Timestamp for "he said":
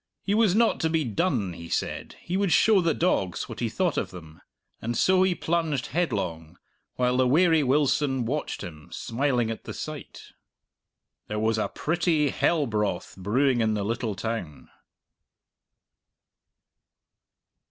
1.53-2.15